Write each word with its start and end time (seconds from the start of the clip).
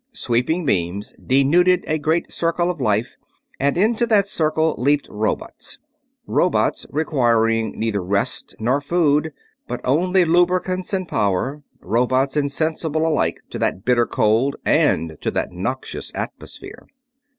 Sweeping 0.13 0.65
beams 0.65 1.13
denuded 1.23 1.83
a 1.85 1.99
great 1.99 2.31
circle 2.31 2.71
of 2.71 2.81
life, 2.81 3.17
and 3.59 3.77
into 3.77 4.07
that 4.07 4.25
circle 4.25 4.73
leaped 4.79 5.05
robots. 5.11 5.77
Robots 6.25 6.87
requiring 6.89 7.73
neither 7.77 8.01
rest 8.01 8.55
nor 8.57 8.81
food, 8.81 9.31
but 9.67 9.79
only 9.83 10.25
lubricants 10.25 10.91
and 10.91 11.07
power; 11.07 11.61
robots 11.81 12.35
insensible 12.35 13.05
alike 13.05 13.41
to 13.51 13.59
that 13.59 13.85
bitter 13.85 14.07
cold 14.07 14.55
and 14.65 15.19
to 15.21 15.29
that 15.29 15.51
noxious 15.51 16.11
atmosphere. 16.15 16.87